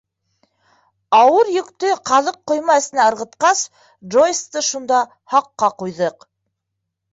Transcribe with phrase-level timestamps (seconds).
[1.17, 3.63] Ауыр йөктө ҡаҙыҡ ҡойма эсенә ырғытҡас,
[4.15, 5.05] Джойсты шунда
[5.37, 6.31] һаҡҡа ҡуйҙыҡ.